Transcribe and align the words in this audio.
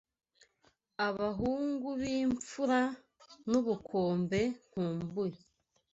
Abahungu 1.07 1.89
b'imfura 2.01 2.81
N'ubukombe 3.49 4.41
nkumbuye 4.67 5.37